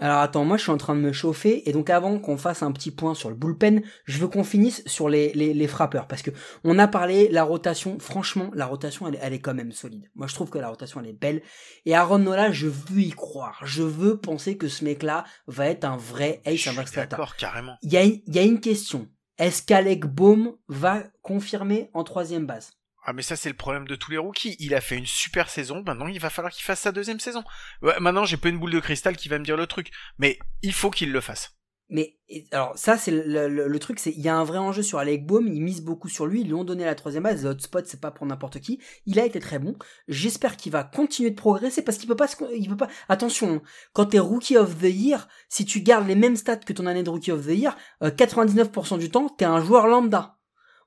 [0.00, 2.62] Alors attends, moi je suis en train de me chauffer et donc avant qu'on fasse
[2.62, 6.06] un petit point sur le bullpen, je veux qu'on finisse sur les, les, les frappeurs
[6.06, 6.30] parce que
[6.62, 7.98] on a parlé la rotation.
[7.98, 10.08] Franchement, la rotation elle, est- elle est quand même solide.
[10.14, 11.42] Moi je trouve que la rotation elle est belle
[11.84, 13.60] et Aaron Nola, je veux y croire.
[13.64, 16.92] Je veux penser que ce mec-là va être un vrai ace, Je un vrai suis
[16.92, 17.10] starter.
[17.10, 17.74] d'accord, carrément.
[17.82, 19.08] Il y a, il y a une question.
[19.38, 22.72] Est-ce qu'Alec Baum va confirmer en troisième base?
[23.04, 24.56] Ah mais ça c'est le problème de tous les rookies.
[24.58, 25.82] Il a fait une super saison.
[25.86, 27.44] Maintenant il va falloir qu'il fasse sa deuxième saison.
[27.80, 30.72] Maintenant j'ai pas une boule de cristal qui va me dire le truc, mais il
[30.72, 31.57] faut qu'il le fasse.
[31.90, 32.18] Mais
[32.52, 35.48] alors ça c'est le, truc, c'est il y a un vrai enjeu sur Alec Baum,
[35.48, 38.00] ils misent beaucoup sur lui, ils lui ont donné la troisième base, le hotspot c'est
[38.00, 39.74] pas pour n'importe qui, il a été très bon,
[40.06, 43.62] j'espère qu'il va continuer de progresser parce qu'il peut pas, il peut pas, attention, hein,
[43.94, 47.02] quand t'es rookie of the year, si tu gardes les mêmes stats que ton année
[47.02, 50.36] de rookie of the year, euh, 99% du temps t'es un joueur lambda.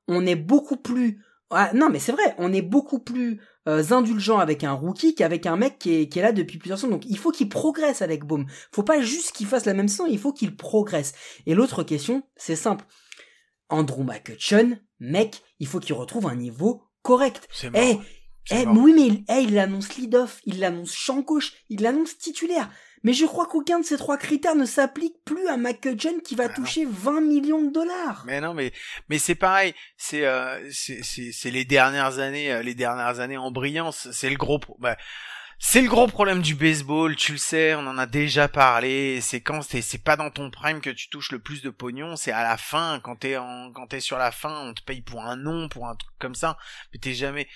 [0.08, 4.40] On est beaucoup plus, ah, non mais c'est vrai, on est beaucoup plus euh, indulgent
[4.40, 6.92] avec un rookie qu'avec un mec qui est, qui est là depuis plusieurs saisons.
[6.92, 8.46] Donc il faut qu'il progresse Alec Baum.
[8.72, 11.14] Faut pas juste qu'il fasse la même saison, il faut qu'il progresse.
[11.46, 12.86] Et l'autre question, c'est simple.
[13.70, 17.48] Andrew McCutcheon, mec, il faut qu'il retrouve un niveau correct.
[17.52, 17.98] C'est Eh.
[18.46, 18.74] C'est eh, mort.
[18.74, 22.72] mais oui, mais il, eh, il l'annonce lead-off, il l'annonce champ gauche, il l'annonce titulaire.
[23.04, 26.46] Mais je crois qu'aucun de ces trois critères ne s'applique plus à McCutcheon qui va
[26.50, 28.24] Ah toucher 20 millions de dollars.
[28.28, 28.72] Mais non, mais
[29.10, 29.74] mais c'est pareil.
[29.98, 34.10] C'est euh, c'est les dernières années, euh, les dernières années en brillance.
[34.12, 34.60] C'est le gros.
[34.80, 34.98] Bah,
[35.64, 37.16] c'est le gros problème du baseball.
[37.16, 39.22] Tu le sais, on en a déjà parlé.
[39.22, 42.16] C'est quand c'est pas dans ton prime que tu touches le plus de pognon.
[42.16, 45.36] C'est à la fin, quand t'es en sur la fin, on te paye pour un
[45.36, 46.58] nom, pour un truc comme ça.
[46.92, 47.48] Mais t'es jamais.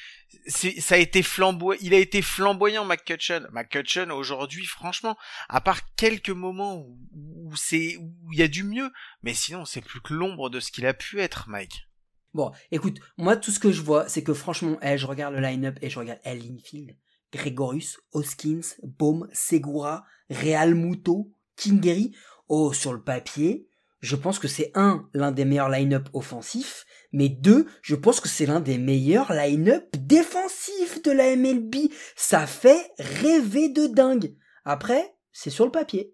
[0.48, 1.82] Ça a été flamboyant.
[1.82, 3.48] Il a été flamboyant, McCutcheon.
[3.52, 5.18] McCutcheon aujourd'hui, franchement,
[5.50, 8.92] à part quelques moments où, c'est où il y a du mieux.
[9.24, 11.88] Mais sinon, c'est plus que l'ombre de ce qu'il a pu être, Mike.
[12.36, 15.40] Bon, écoute, moi tout ce que je vois, c'est que franchement, eh, je regarde le
[15.40, 16.94] line-up et je regarde El Infield,
[17.36, 22.16] Gregorius, Hoskins, Baum, Segura, Real Muto, Kingeri.
[22.48, 23.68] Oh, sur le papier,
[24.02, 28.28] je pense que c'est un, l'un des meilleurs line-up offensifs, mais deux, je pense que
[28.28, 31.92] c'est l'un des meilleurs line-up défensifs de la MLB.
[32.16, 34.36] Ça fait rêver de dingue.
[34.64, 36.14] Après, c'est sur le papier.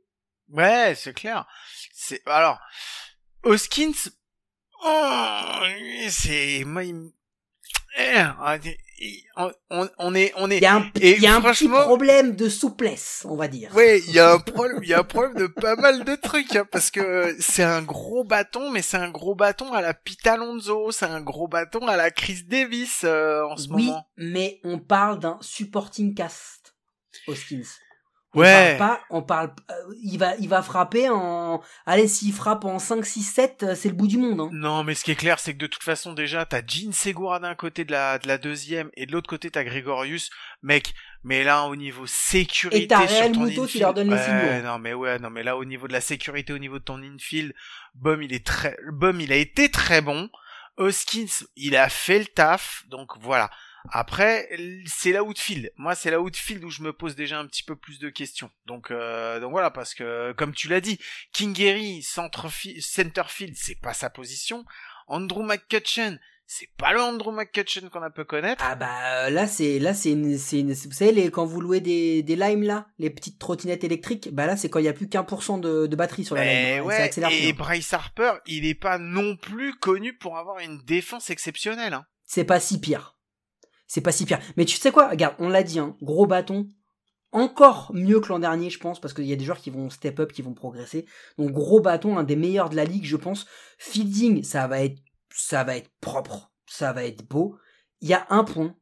[0.50, 1.46] Ouais, c'est clair.
[1.94, 2.60] C'est alors
[3.44, 4.12] Hoskins.
[4.84, 5.60] Oh,
[6.10, 6.64] c'est
[9.70, 10.58] on, on- est on est.
[10.58, 13.74] Il y a un, Et y a un petit problème de souplesse, on va dire.
[13.76, 16.16] Ouais, il y a un problème, il y a un problème de pas mal de
[16.16, 19.94] trucs, hein, parce que c'est un gros bâton, mais c'est un gros bâton à la
[19.94, 24.08] Pete Alonso, c'est un gros bâton à la Chris Davis euh, en ce Oui, moment.
[24.18, 26.76] mais on parle d'un supporting cast,
[27.28, 27.64] Hoskins.
[28.34, 28.78] On Ouais.
[28.78, 32.80] parle pas, on parle, euh, il va, il va frapper en, allez, s'il frappe en
[32.80, 34.50] 5, 6, 7, euh, c'est le bout du monde, hein.
[34.54, 37.40] Non, mais ce qui est clair, c'est que de toute façon, déjà, t'as Jean Segura
[37.40, 40.30] d'un côté de la, de la deuxième, et de l'autre côté, t'as Gregorius.
[40.64, 40.94] Mec,
[41.26, 44.62] mais là, au niveau sécurité Et t'as sur Real Muto qui leur donne les ouais,
[44.62, 47.02] non, mais ouais, non, mais là, au niveau de la sécurité, au niveau de ton
[47.04, 47.54] infield,
[47.96, 50.30] Bum, il est très, Bum, il a été très bon.
[50.78, 53.50] Hoskins, il a fait le taf, donc voilà.
[53.90, 54.48] Après,
[54.86, 55.72] c'est la outfield.
[55.78, 58.52] Moi, c'est la outfield où je me pose déjà un petit peu plus de questions.
[58.66, 61.00] Donc, euh, donc voilà, parce que comme tu l'as dit,
[61.34, 64.66] Kingeri, centerfield, c'est pas sa position.
[65.08, 68.64] Andrew McCutcheon, c'est pas le Andrew McCutcheon qu'on a pu connaître.
[68.66, 71.62] Ah bah, euh, là, c'est, là, c'est une, c'est une- vous savez, les, quand vous
[71.62, 74.90] louez des, des limes, là, les petites trottinettes électriques, bah là, c'est quand il y
[74.90, 76.52] a plus qu'un pour cent de, de batterie sur la lime.
[76.54, 76.84] Eh et ça
[77.28, 77.54] ouais, et hein.
[77.58, 81.94] Bryce Harper, il est pas non plus connu pour avoir une défense exceptionnelle.
[81.94, 82.06] Hein.
[82.26, 83.16] c'est pas si pire.
[83.92, 84.40] C'est pas si pire.
[84.56, 85.10] Mais tu sais quoi?
[85.10, 86.70] Regarde, on l'a dit, hein, gros bâton.
[87.34, 89.90] Encore mieux que l'an dernier, je pense, parce qu'il y a des joueurs qui vont
[89.90, 91.06] step up, qui vont progresser.
[91.38, 93.48] Donc gros bâton, un des meilleurs de la ligue, je pense.
[93.78, 94.98] Fielding, ça va être,
[95.36, 97.58] ça va être propre, ça va être beau.
[98.00, 98.78] Il y a un point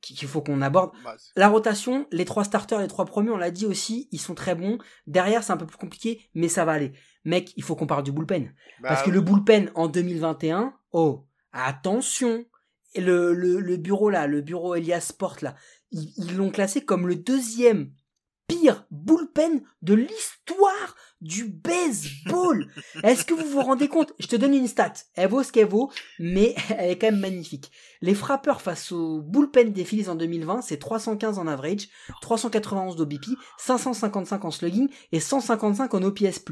[0.00, 0.90] qu'il faut qu'on aborde.
[1.04, 4.34] Bah, La rotation, les trois starters, les trois premiers, on l'a dit aussi, ils sont
[4.34, 4.78] très bons.
[5.06, 6.90] Derrière, c'est un peu plus compliqué, mais ça va aller.
[7.24, 8.52] Mec, il faut qu'on parle du bullpen.
[8.82, 12.46] Parce bah, que le bullpen en 2021, oh, attention.
[12.94, 15.54] Et le, le, le bureau là, le bureau Elias Sport là,
[15.92, 17.92] ils l'ont classé comme le deuxième
[18.48, 22.66] pire bullpen de l'histoire du baseball.
[23.04, 24.12] Est-ce que vous vous rendez compte?
[24.18, 24.92] Je te donne une stat.
[25.14, 27.70] Elle vaut ce qu'elle vaut, mais elle est quand même magnifique.
[28.00, 31.88] Les frappeurs face au bullpen des Phillies en 2020, c'est 315 en average,
[32.22, 33.26] 391 d'OBP,
[33.58, 36.42] 555 en slugging et 155 en OPS+.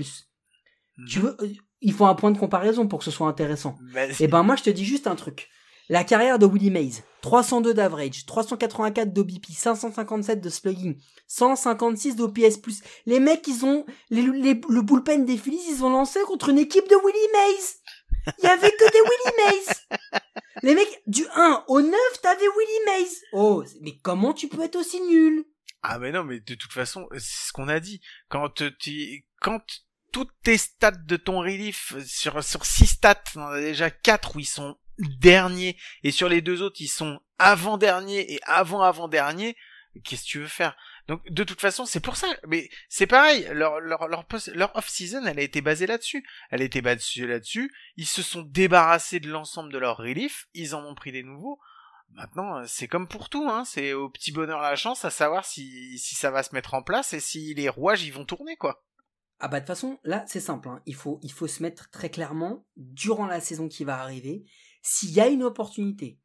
[1.08, 1.48] Tu veux, euh,
[1.80, 3.76] il faut un point de comparaison pour que ce soit intéressant.
[3.94, 5.48] Bah, Eh ben moi je te dis juste un truc.
[5.90, 12.60] La carrière de Willie Mays, 302 d'average, 384 d'OBP, 557 de slugging, 156 d'OPS+.
[13.06, 16.94] Les mecs, ils ont le bullpen des Phillies, ils ont lancé contre une équipe de
[16.94, 18.34] Willie Mays.
[18.38, 20.20] Il y avait que des Willie Mays.
[20.62, 23.10] Les mecs, du 1 au 9, t'avais Willie Mays.
[23.32, 25.44] Oh, mais comment tu peux être aussi nul?
[25.82, 28.00] Ah mais non, mais de toute façon, c'est ce qu'on a dit.
[28.28, 29.62] Quand euh, tu, quand
[30.12, 34.40] toutes tes stats de ton relief sur sur six stats, on a déjà quatre où
[34.40, 39.08] ils sont derniers et sur les deux autres ils sont avant derniers et avant avant
[39.08, 39.56] derniers.
[40.04, 40.76] Qu'est-ce que tu veux faire?
[41.08, 42.28] Donc de toute façon, c'est pour ça.
[42.46, 43.48] Mais c'est pareil.
[43.52, 46.24] Leur leur leur, off season, elle a été basée là-dessus.
[46.50, 47.72] Elle a été basée là-dessus.
[47.96, 50.46] Ils se sont débarrassés de l'ensemble de leur relief.
[50.54, 51.58] Ils en ont pris des nouveaux.
[52.12, 53.64] Maintenant, euh, c'est comme pour tout, hein.
[53.64, 56.82] C'est au petit bonheur la chance à savoir si, si ça va se mettre en
[56.82, 58.84] place et si les rouages ils vont tourner, quoi.
[59.40, 60.82] Ah bah de toute façon, là c'est simple, hein.
[60.84, 64.44] il, faut, il faut se mettre très clairement, durant la saison qui va arriver,
[64.82, 66.18] s'il y a une opportunité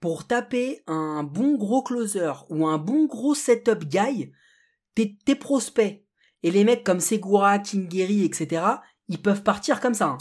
[0.00, 4.32] pour taper un bon gros closer ou un bon gros setup guy,
[4.94, 6.04] tes, prospects
[6.42, 8.62] et les mecs comme Segura, Kingeri, etc.,
[9.08, 10.06] ils peuvent partir comme ça.
[10.06, 10.18] hein.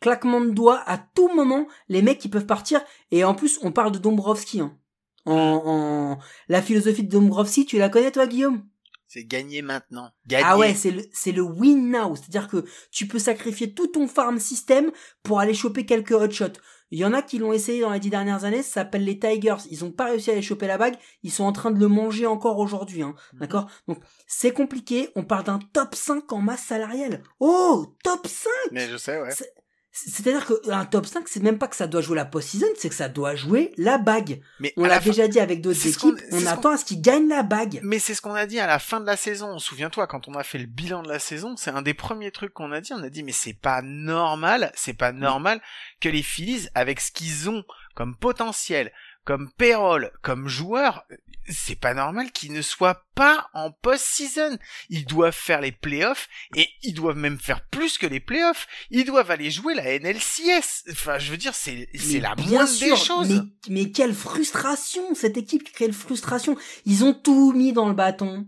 [0.00, 3.72] Claquement de doigts à tout moment, les mecs ils peuvent partir, et en plus on
[3.72, 4.60] parle de Dombrowski.
[4.60, 4.78] hein.
[5.24, 6.18] En, en...
[6.48, 8.68] La philosophie de Dombrowski, tu la connais toi Guillaume?
[9.14, 10.10] C'est gagner maintenant.
[10.26, 10.44] Gagner.
[10.44, 12.16] ah ouais, c'est le, c'est le win now.
[12.16, 14.90] C'est-à-dire que tu peux sacrifier tout ton farm system
[15.22, 16.58] pour aller choper quelques hotshots.
[16.90, 19.20] Il y en a qui l'ont essayé dans les dix dernières années, ça s'appelle les
[19.20, 19.54] Tigers.
[19.70, 21.86] Ils ont pas réussi à aller choper la bague, ils sont en train de le
[21.86, 23.14] manger encore aujourd'hui, hein.
[23.34, 23.38] Mhm.
[23.38, 23.70] D'accord?
[23.86, 27.22] Donc, c'est compliqué, on parle d'un top 5 en masse salariale.
[27.38, 27.94] Oh!
[28.02, 28.48] Top 5!
[28.72, 29.30] Mais je sais, ouais.
[29.30, 29.54] C'est-
[29.96, 32.96] C'est-à-dire qu'un top 5, c'est même pas que ça doit jouer la post-season, c'est que
[32.96, 34.40] ça doit jouer la bague.
[34.58, 37.00] Mais On l'a fin- déjà dit avec d'autres équipes, on qu'on- attend à ce qu'ils
[37.00, 37.78] gagnent la bague.
[37.84, 39.56] Mais c'est ce qu'on a dit à la fin de la saison.
[39.60, 42.52] Souviens-toi, quand on a fait le bilan de la saison, c'est un des premiers trucs
[42.52, 42.92] qu'on a dit.
[42.92, 45.60] On a dit, mais c'est pas normal, c'est pas normal
[46.00, 47.62] que les Phillies, avec ce qu'ils ont
[47.94, 48.90] comme potentiel,
[49.24, 51.04] comme payroll, comme joueurs,
[51.48, 54.58] c'est pas normal qu'ils ne soient pas en post-season.
[54.88, 58.66] Ils doivent faire les playoffs et ils doivent même faire plus que les playoffs.
[58.90, 60.84] Ils doivent aller jouer la NLCS.
[60.90, 61.88] Enfin, je veux dire, c'est,
[62.20, 63.28] la moindre sûr, des choses.
[63.28, 66.56] Mais, mais quelle frustration Cette équipe une frustration.
[66.86, 68.46] Ils ont tout mis dans le bâton,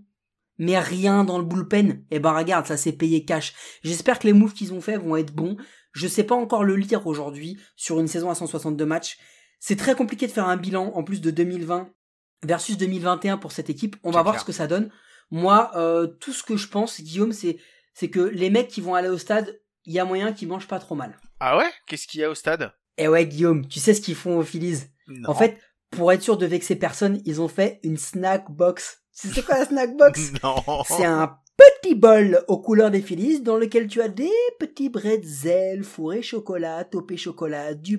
[0.58, 2.04] mais rien dans le bullpen.
[2.10, 3.54] Eh ben regarde, ça s'est payé cash.
[3.82, 5.56] J'espère que les moves qu'ils ont fait vont être bons.
[5.92, 9.18] Je sais pas encore le lire aujourd'hui sur une saison à 162 matchs.
[9.66, 11.90] C'est très compliqué de faire un bilan en plus de 2020
[12.44, 13.96] versus 2021 pour cette équipe.
[14.04, 14.42] On va voir clair.
[14.42, 14.92] ce que ça donne.
[15.32, 17.56] Moi, euh, tout ce que je pense, Guillaume, c'est
[17.92, 20.68] c'est que les mecs qui vont aller au stade, il y a moyen qu'ils mangent
[20.68, 21.18] pas trop mal.
[21.40, 21.68] Ah ouais?
[21.88, 22.70] Qu'est-ce qu'il y a au stade?
[22.96, 24.84] Eh ouais, Guillaume, tu sais ce qu'ils font aux Phillies?
[25.08, 25.30] Non.
[25.30, 25.58] en fait,
[25.90, 29.02] pour être sûr de vexer personne, ils ont fait une snack box.
[29.20, 30.30] Tu sais c'est quoi la snack box?
[30.44, 30.84] Non.
[30.86, 35.82] C'est un petit bol aux couleurs des Phillies dans lequel tu as des petits bretzels
[35.82, 37.98] fourrés chocolat, topés chocolat, du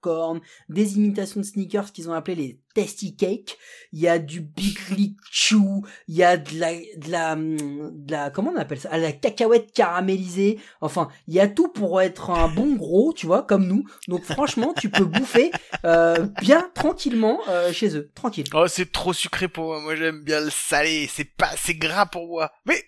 [0.00, 3.56] popcorn, des imitations de sneakers qu'ils ont appelé les tasty cakes.
[3.92, 7.90] Il y a du Big League Chew, il y a de la, de la, hum,
[7.92, 10.60] de la, comment on appelle ça, Ah, la cacahuète caramélisée.
[10.80, 13.84] Enfin, il y a tout pour être un bon gros, tu vois, comme nous.
[14.08, 15.50] Donc franchement, tu peux bouffer
[15.84, 18.46] euh, bien tranquillement euh, chez eux, tranquille.
[18.54, 19.80] Oh, c'est trop sucré pour moi.
[19.80, 21.08] Moi, j'aime bien le salé.
[21.12, 22.50] C'est pas, c'est gras pour moi.
[22.66, 22.82] Mais,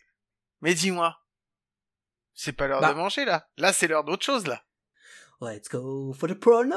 [0.61, 1.17] mais dis-moi.
[2.35, 2.93] C'est pas l'heure Bah.
[2.93, 3.47] de manger, là.
[3.59, 4.63] Là, c'est l'heure d'autre chose, là.
[5.43, 6.77] Let's go for the prono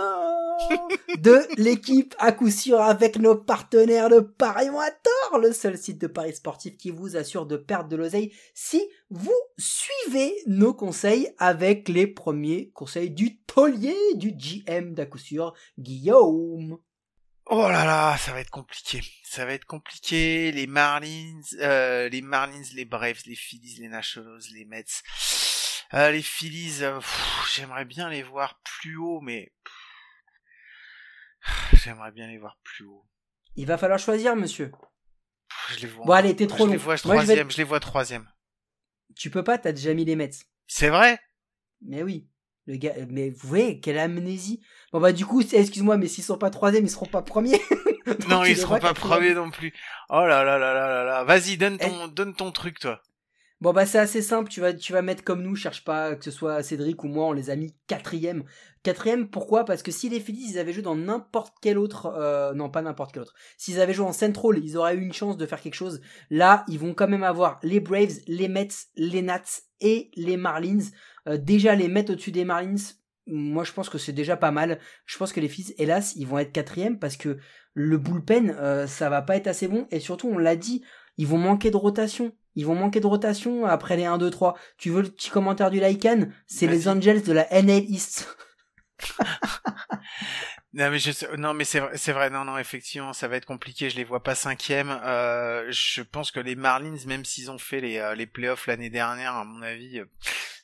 [1.20, 6.08] de l'équipe à coup sûr avec nos partenaires de Paris Moitor, le seul site de
[6.08, 11.90] paris sportif qui vous assure de perdre de l'oseille si vous suivez nos conseils avec
[11.90, 16.80] les premiers conseils du taulier du GM d'à coup sûr, Guillaume.
[17.48, 19.02] Oh là là, ça va être compliqué.
[19.24, 20.52] Ça va être compliqué.
[20.52, 25.04] Les Marlins, euh, les Marlins, les Braves, les Phillies, les Nationals, les Mets.
[25.94, 27.00] Euh, les Phillies, euh,
[27.54, 29.54] j'aimerais bien les voir plus haut, mais
[31.74, 33.06] j'aimerais bien les voir plus haut.
[33.56, 34.72] Il va falloir choisir, monsieur.
[35.70, 36.06] Je les vois.
[36.06, 36.72] Bon, allez, t'es trop je long.
[36.72, 37.52] les vois Moi, je vais- troisième.
[37.52, 38.30] Je les vois troisième.
[39.16, 40.32] Tu peux pas, t'as déjà mis les Mets.
[40.68, 41.20] C'est vrai?
[41.82, 42.28] Mais oui.
[42.68, 44.60] Le gars, mais vous voyez, quelle amnésie.
[44.92, 47.62] Bon bah du coup, excuse-moi, mais s'ils sont pas troisième, ils seront pas premiers.
[48.28, 49.74] Non, ils seront pas premiers non plus.
[50.10, 51.24] Oh là là là là là là.
[51.24, 51.86] Vas-y, donne Eh.
[51.90, 53.02] ton, donne ton truc, toi.
[53.62, 56.26] Bon bah c'est assez simple, tu vas, tu vas mettre comme nous, cherche pas que
[56.26, 58.44] ce soit Cédric ou moi, on les a mis quatrième.
[58.84, 59.64] Quatrième, pourquoi?
[59.64, 62.82] Parce que si les Phillies ils avaient joué dans n'importe quel autre, euh, non pas
[62.82, 65.62] n'importe quel autre, s'ils avaient joué en Central, ils auraient eu une chance de faire
[65.62, 66.02] quelque chose.
[66.30, 70.92] Là, ils vont quand même avoir les Braves, les Mets, les Nats et les Marlins.
[71.28, 72.76] Euh, déjà les Mets au-dessus des Marlins,
[73.26, 74.80] moi je pense que c'est déjà pas mal.
[75.06, 77.38] Je pense que les Phillies, hélas, ils vont être quatrième parce que
[77.74, 80.84] le bullpen, euh, ça va pas être assez bon et surtout on l'a dit,
[81.18, 82.34] ils vont manquer de rotation.
[82.56, 84.56] Ils vont manquer de rotation après les 1, 2, 3.
[84.78, 86.28] Tu veux le petit commentaire du Lycan?
[86.48, 86.88] C'est les.
[86.88, 88.28] Angels de la NL East.
[90.76, 93.46] Non mais je non mais c'est vrai, c'est vrai non non effectivement ça va être
[93.46, 97.58] compliqué je les vois pas cinquième euh, je pense que les Marlins même s'ils ont
[97.58, 100.06] fait les euh, les playoffs l'année dernière à mon avis euh,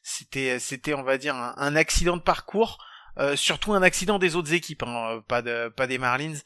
[0.03, 2.77] c'était c'était on va dire un, un accident de parcours
[3.17, 6.39] euh, surtout un accident des autres équipes hein, euh, pas de pas des Marlins.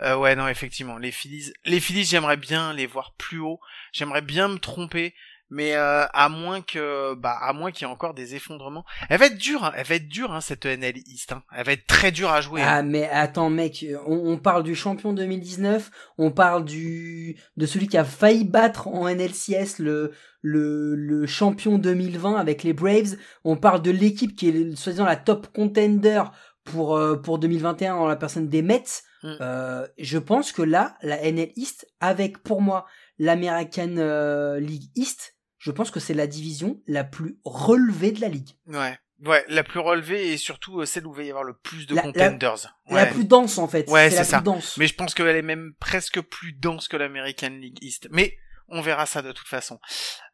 [0.00, 3.60] Euh, ouais non effectivement les Phillies les Phillies j'aimerais bien les voir plus haut.
[3.92, 5.14] J'aimerais bien me tromper
[5.50, 9.18] mais euh, à moins que bah à moins qu'il y ait encore des effondrements elle
[9.18, 11.42] va être dure hein, elle va être dure hein, cette NL East hein.
[11.54, 12.66] elle va être très dure à jouer hein.
[12.68, 17.88] Ah mais attends mec, on, on parle du champion 2019, on parle du de celui
[17.88, 23.56] qui a failli battre en NLCS le le, le champion 2020 avec les Braves, on
[23.56, 26.22] parle de l'équipe qui est soi-disant la top contender
[26.64, 29.02] pour euh, pour 2021 en la personne des Mets.
[29.22, 29.34] Mm.
[29.40, 32.86] Euh, je pense que là la NL East avec pour moi
[33.18, 38.28] l'American euh, League East, je pense que c'est la division la plus relevée de la
[38.28, 38.50] ligue.
[38.66, 38.98] Ouais.
[39.24, 41.86] Ouais, la plus relevée et surtout euh, celle où il va y avoir le plus
[41.86, 42.74] de La- la- contenders.
[42.88, 43.10] La Ouais.
[43.10, 43.88] plus dense en fait.
[43.90, 44.38] Ouais, c'est la c'est ça.
[44.38, 44.76] plus dense.
[44.78, 48.08] Mais je pense qu'elle est même presque plus dense que l'American League East.
[48.10, 49.78] Mais on verra ça de toute façon.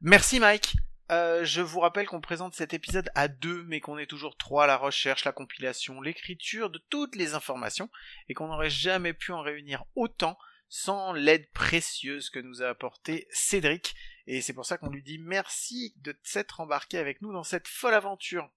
[0.00, 0.74] Merci Mike.
[1.10, 4.64] Euh, je vous rappelle qu'on présente cet épisode à deux, mais qu'on est toujours trois
[4.64, 7.88] à la recherche, la compilation, l'écriture de toutes les informations,
[8.28, 10.36] et qu'on n'aurait jamais pu en réunir autant
[10.68, 13.94] sans l'aide précieuse que nous a apporté Cédric.
[14.26, 17.68] Et c'est pour ça qu'on lui dit merci de s'être embarqué avec nous dans cette
[17.68, 18.50] folle aventure.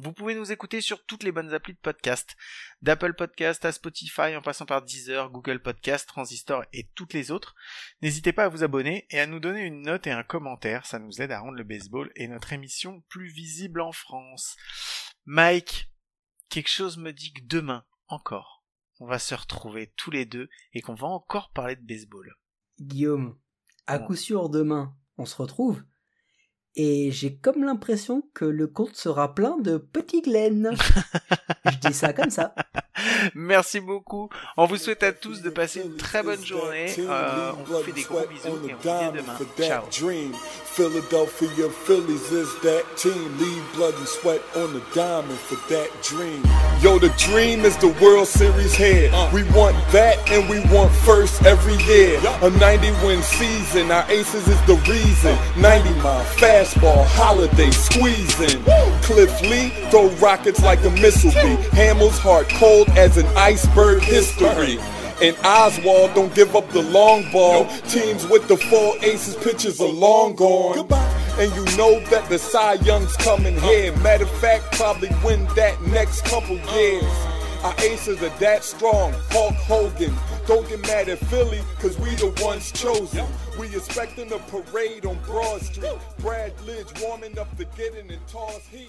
[0.00, 2.36] Vous pouvez nous écouter sur toutes les bonnes applis de podcast,
[2.82, 7.56] d'Apple Podcast à Spotify en passant par Deezer, Google Podcast, Transistor et toutes les autres.
[8.00, 11.00] N'hésitez pas à vous abonner et à nous donner une note et un commentaire, ça
[11.00, 14.56] nous aide à rendre le baseball et notre émission plus visible en France.
[15.24, 15.90] Mike,
[16.48, 18.64] quelque chose me dit que demain, encore,
[19.00, 22.36] on va se retrouver tous les deux et qu'on va encore parler de baseball.
[22.78, 23.36] Guillaume,
[23.88, 25.82] à coup sûr demain, on se retrouve.
[26.76, 30.70] Et j'ai comme l'impression que le compte sera plein de petits Glenn.
[31.64, 32.54] Je dis ça comme ça.
[33.34, 34.28] Merci beaucoup.
[34.56, 36.94] On vous souhaite à tous de passer une très bonne journée.
[36.98, 39.38] Euh, on vous fait des gros bisous et on vous dit à demain.
[39.60, 39.84] Ciao.
[39.90, 40.32] Dream.
[40.78, 43.36] Philadelphia Phillies is that team.
[43.38, 46.42] Leave blood and sweat on the diamond for that dream.
[46.80, 49.10] Yo, the dream is the World Series here.
[49.12, 49.28] Uh.
[49.32, 52.20] We want that and we want first every year.
[52.42, 55.36] A 90 win season, our aces is the reason.
[55.60, 58.62] 90 mile fastball, holiday squeezing.
[59.02, 61.56] Cliff Lee throw rockets like a missile be.
[61.74, 64.78] Hamill's heart cold as an iceberg history.
[65.20, 67.66] And Oswald don't give up the long ball.
[67.88, 70.78] Teams with the four aces pitchers are long gone.
[71.38, 73.96] And you know that the Cy Young's coming here.
[73.98, 77.04] Matter of fact, probably win that next couple years.
[77.64, 79.12] Our aces are that strong.
[79.30, 80.14] Hulk Hogan.
[80.46, 83.26] Don't get mad at Philly, cause we the ones chosen.
[83.58, 85.98] We expecting a parade on Broad Street.
[86.20, 88.88] Brad Lidge warming up to get in and toss heat.